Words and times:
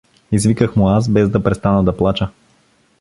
Извиках 0.31 0.75
му 0.75 0.87
аз, 0.89 1.09
без 1.09 1.29
да 1.29 1.43
престана 1.43 1.83
да 1.83 1.97
плача. 1.97 2.29